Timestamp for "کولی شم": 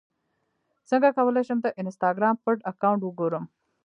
1.17-1.59